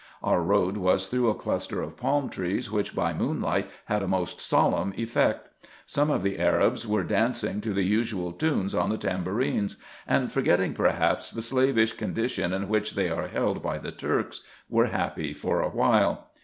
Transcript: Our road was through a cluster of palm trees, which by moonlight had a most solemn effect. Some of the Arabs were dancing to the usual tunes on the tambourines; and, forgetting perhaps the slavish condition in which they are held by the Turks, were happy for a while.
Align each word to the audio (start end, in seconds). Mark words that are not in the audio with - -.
Our 0.23 0.41
road 0.41 0.77
was 0.77 1.05
through 1.05 1.29
a 1.29 1.35
cluster 1.35 1.79
of 1.83 1.95
palm 1.95 2.27
trees, 2.27 2.71
which 2.71 2.95
by 2.95 3.13
moonlight 3.13 3.69
had 3.85 4.01
a 4.01 4.07
most 4.07 4.41
solemn 4.41 4.95
effect. 4.97 5.47
Some 5.85 6.09
of 6.09 6.23
the 6.23 6.39
Arabs 6.39 6.87
were 6.87 7.03
dancing 7.03 7.61
to 7.61 7.71
the 7.71 7.83
usual 7.83 8.31
tunes 8.31 8.73
on 8.73 8.89
the 8.89 8.97
tambourines; 8.97 9.77
and, 10.07 10.31
forgetting 10.31 10.73
perhaps 10.73 11.29
the 11.29 11.43
slavish 11.43 11.93
condition 11.93 12.51
in 12.51 12.67
which 12.67 12.95
they 12.95 13.11
are 13.11 13.27
held 13.27 13.61
by 13.61 13.77
the 13.77 13.91
Turks, 13.91 14.41
were 14.71 14.87
happy 14.87 15.35
for 15.35 15.61
a 15.61 15.69
while. 15.69 16.31